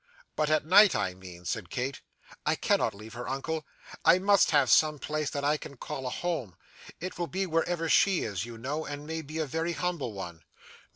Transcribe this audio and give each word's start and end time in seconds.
'But 0.35 0.49
at 0.49 0.65
night, 0.65 0.95
I 0.95 1.13
mean,' 1.13 1.45
said 1.45 1.69
Kate; 1.69 2.01
'I 2.43 2.55
cannot 2.55 2.95
leave 2.95 3.13
her, 3.13 3.29
uncle. 3.29 3.67
I 4.03 4.17
must 4.17 4.49
have 4.49 4.71
some 4.71 4.97
place 4.97 5.29
that 5.29 5.43
I 5.43 5.57
can 5.57 5.77
call 5.77 6.07
a 6.07 6.09
home; 6.09 6.55
it 6.99 7.19
will 7.19 7.27
be 7.27 7.45
wherever 7.45 7.87
she 7.87 8.23
is, 8.23 8.43
you 8.43 8.57
know, 8.57 8.83
and 8.83 9.05
may 9.05 9.21
be 9.21 9.37
a 9.37 9.45
very 9.45 9.73
humble 9.73 10.13
one. 10.13 10.41